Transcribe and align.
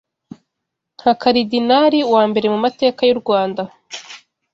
nka 0.97 1.13
Karidinali 1.21 1.99
wa 2.13 2.23
mbere 2.29 2.47
mu 2.53 2.57
mateka 2.65 3.01
y’u 3.07 3.19
Rwanda 3.21 3.61